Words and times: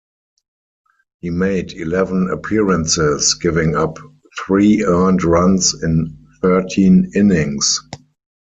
He 1.19 1.29
made 1.29 1.73
eleven 1.73 2.27
appearances, 2.31 3.35
giving 3.39 3.75
up 3.75 3.99
three 4.43 4.83
earned 4.83 5.23
runs 5.23 5.75
in 5.83 6.17
thirteen 6.41 7.11
innings. 7.13 7.79